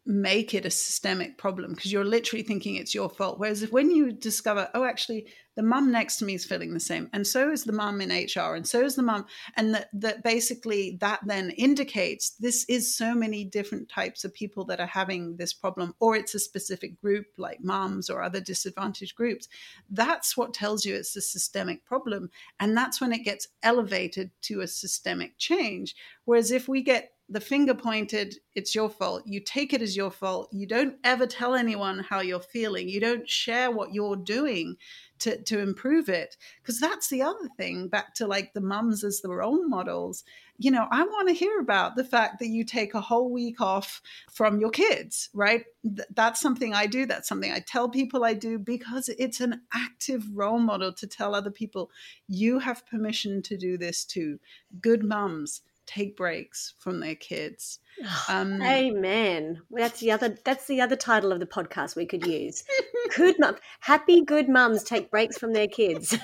[0.07, 3.39] make it a systemic problem because you're literally thinking it's your fault.
[3.39, 6.79] Whereas if when you discover, oh, actually, the mum next to me is feeling the
[6.79, 9.89] same, and so is the mum in HR, and so is the mum, and that,
[9.91, 14.85] that basically that then indicates this is so many different types of people that are
[14.87, 19.49] having this problem, or it's a specific group like mums or other disadvantaged groups.
[19.89, 22.29] That's what tells you it's a systemic problem.
[22.59, 25.95] And that's when it gets elevated to a systemic change.
[26.25, 29.23] Whereas if we get the finger pointed, it's your fault.
[29.25, 30.49] You take it as your fault.
[30.53, 32.87] You don't ever tell anyone how you're feeling.
[32.87, 34.77] You don't share what you're doing
[35.19, 36.37] to, to improve it.
[36.61, 40.23] Because that's the other thing, back to like the mums as the role models.
[40.57, 43.59] You know, I want to hear about the fact that you take a whole week
[43.59, 44.01] off
[44.31, 45.65] from your kids, right?
[45.83, 47.05] Th- that's something I do.
[47.05, 51.35] That's something I tell people I do because it's an active role model to tell
[51.35, 51.91] other people,
[52.27, 54.39] you have permission to do this too.
[54.79, 57.79] Good mums take breaks from their kids.
[58.29, 59.61] Um, Amen.
[59.71, 60.37] That's the other.
[60.45, 62.63] That's the other title of the podcast we could use.
[63.15, 66.15] good mum, happy good mums take breaks from their kids,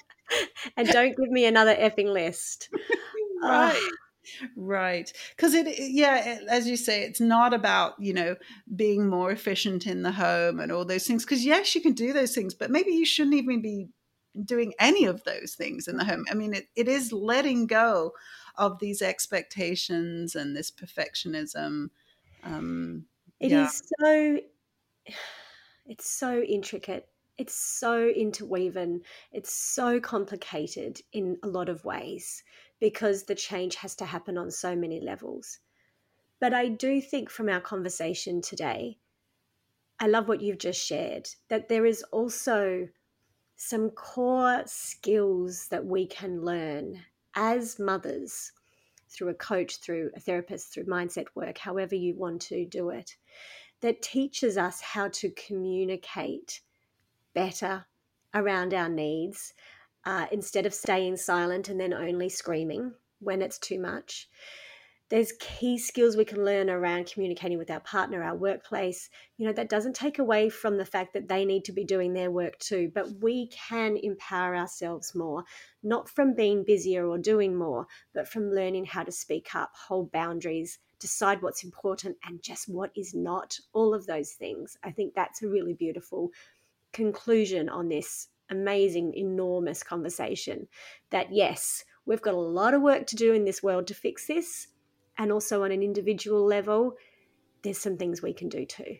[0.76, 2.68] and don't give me another effing list.
[3.42, 3.76] right.
[3.76, 3.90] Oh.
[4.56, 5.12] Right.
[5.36, 8.36] Because it, yeah, as you say, it's not about, you know,
[8.74, 11.24] being more efficient in the home and all those things.
[11.24, 13.88] Because, yes, you can do those things, but maybe you shouldn't even be
[14.44, 16.24] doing any of those things in the home.
[16.30, 18.12] I mean, it, it is letting go
[18.56, 21.90] of these expectations and this perfectionism.
[22.44, 23.06] Um,
[23.40, 23.66] it yeah.
[23.66, 24.38] is so,
[25.86, 27.08] it's so intricate.
[27.38, 29.02] It's so interwoven.
[29.32, 32.42] It's so complicated in a lot of ways
[32.78, 35.58] because the change has to happen on so many levels.
[36.40, 38.98] But I do think from our conversation today,
[40.00, 42.88] I love what you've just shared, that there is also
[43.54, 47.00] some core skills that we can learn
[47.34, 48.52] as mothers
[49.08, 53.16] through a coach, through a therapist, through mindset work, however you want to do it,
[53.80, 56.60] that teaches us how to communicate
[57.34, 57.84] better
[58.34, 59.52] around our needs
[60.04, 64.28] uh, instead of staying silent and then only screaming when it's too much
[65.12, 69.10] there's key skills we can learn around communicating with our partner, our workplace.
[69.36, 72.14] You know, that doesn't take away from the fact that they need to be doing
[72.14, 75.44] their work too, but we can empower ourselves more,
[75.82, 80.10] not from being busier or doing more, but from learning how to speak up, hold
[80.12, 83.60] boundaries, decide what's important and just what is not.
[83.74, 84.78] All of those things.
[84.82, 86.30] I think that's a really beautiful
[86.94, 90.68] conclusion on this amazing, enormous conversation
[91.10, 94.26] that yes, we've got a lot of work to do in this world to fix
[94.26, 94.68] this
[95.18, 96.96] and also on an individual level,
[97.62, 98.96] there's some things we can do too.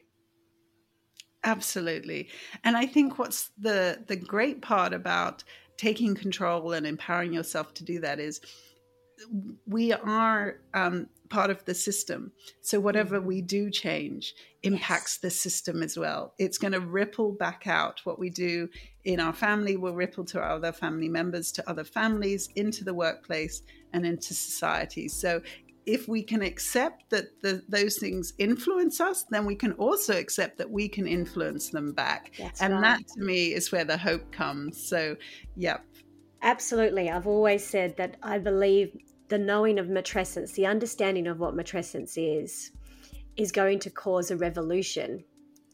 [1.44, 2.28] Absolutely.
[2.62, 5.42] And I think what's the the great part about
[5.76, 8.40] taking control and empowering yourself to do that is
[9.66, 12.30] we are um, part of the system.
[12.60, 15.20] So whatever we do change impacts yes.
[15.22, 16.34] the system as well.
[16.38, 18.00] It's going to ripple back out.
[18.04, 18.68] What we do
[19.04, 22.94] in our family will ripple to our other family members, to other families, into the
[22.94, 25.08] workplace, and into society.
[25.08, 25.40] So
[25.86, 30.58] if we can accept that the, those things influence us, then we can also accept
[30.58, 32.32] that we can influence them back.
[32.38, 32.82] That's and right.
[32.82, 34.80] that to me is where the hope comes.
[34.82, 35.16] So,
[35.56, 35.84] yep.
[36.42, 37.10] Absolutely.
[37.10, 38.96] I've always said that I believe
[39.28, 42.70] the knowing of matrescence, the understanding of what matrescence is,
[43.36, 45.24] is going to cause a revolution.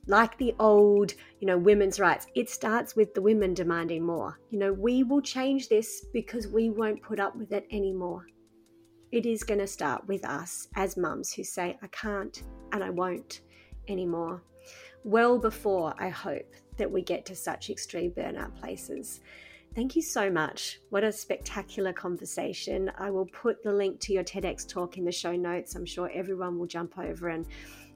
[0.07, 4.41] Like the old, you know, women's rights, it starts with the women demanding more.
[4.51, 8.27] You know, we will change this because we won't put up with it anymore.
[9.11, 12.43] It is going to start with us as mums who say, I can't
[12.73, 13.41] and I won't
[13.89, 14.43] anymore.
[15.03, 19.21] Well before, I hope, that we get to such extreme burnout places.
[19.75, 20.81] Thank you so much.
[20.91, 22.91] What a spectacular conversation.
[22.99, 25.75] I will put the link to your TEDx talk in the show notes.
[25.75, 27.47] I'm sure everyone will jump over and,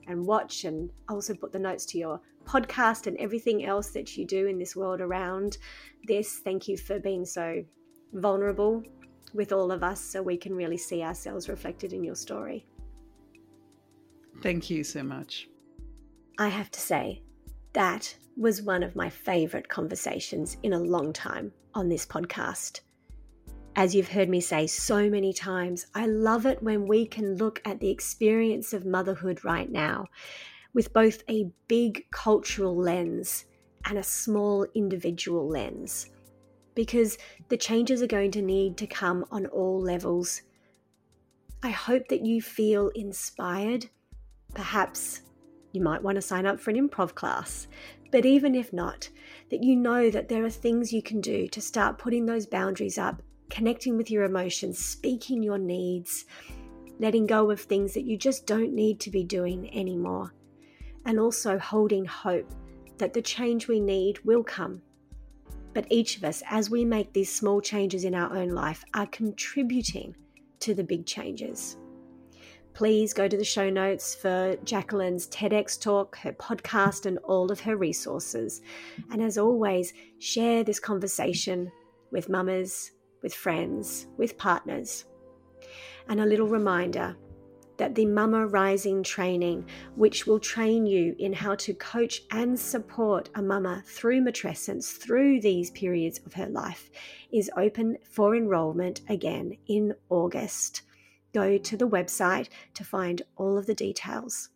[0.07, 4.27] and watch, and also put the notes to your podcast and everything else that you
[4.27, 5.59] do in this world around
[6.05, 6.39] this.
[6.39, 7.63] Thank you for being so
[8.15, 8.83] vulnerable
[9.35, 12.67] with all of us so we can really see ourselves reflected in your story.
[14.43, 15.49] Thank you so much.
[16.39, 17.23] I have to say,
[17.75, 22.81] that was one of my favorite conversations in a long time on this podcast.
[23.77, 27.63] As you've heard me say so many times, I love it when we can look
[27.65, 30.07] at the experience of motherhood right now
[30.75, 33.47] with both a big cultural lens
[33.87, 36.11] and a small individual lens.
[36.75, 37.19] Because
[37.49, 40.43] the changes are going to need to come on all levels.
[41.63, 43.89] I hope that you feel inspired,
[44.55, 45.23] perhaps
[45.73, 47.67] you might want to sign up for an improv class.
[48.11, 49.09] But even if not,
[49.51, 52.99] that you know that there are things you can do to start putting those boundaries
[52.99, 56.27] up, connecting with your emotions, speaking your needs,
[56.99, 60.35] letting go of things that you just don't need to be doing anymore,
[61.07, 62.51] and also holding hope
[62.99, 64.83] that the change we need will come.
[65.75, 69.07] But each of us, as we make these small changes in our own life, are
[69.07, 70.15] contributing
[70.61, 71.77] to the big changes
[72.75, 77.61] please go to the show notes for Jacqueline's TEDx talk, her podcast, and all of
[77.61, 78.63] her resources.
[79.11, 81.71] And as always, share this conversation
[82.11, 82.93] with mamas,
[83.23, 85.05] with friends, with partners.
[86.09, 87.17] And a little reminder
[87.83, 89.67] that the Mama Rising training,
[89.97, 95.41] which will train you in how to coach and support a mama through matrescence through
[95.41, 96.93] these periods of her life,
[97.33, 100.83] is open for enrollment again in August
[101.35, 104.51] go to the website to find all of the details.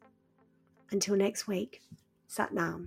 [0.93, 1.83] Until next week,
[2.31, 2.87] Satnam.